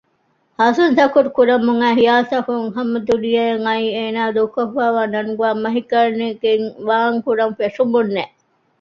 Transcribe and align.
ހަސަންތަކުރު 0.59 1.29
ކުރަމުންއައި 1.37 1.97
ޚިޔާލުތަކުން 1.99 2.65
ހަމަދުނިޔެއަށް 2.75 3.65
އައީ 3.67 3.85
އޭނާ 3.97 4.21
ދޫކޮށްފައިވާ 4.35 5.01
ނަނުގައި 5.13 5.57
މަހެއްގަނެގެން 5.63 6.65
ވާންކުރަންފެށުމުން 6.87 8.13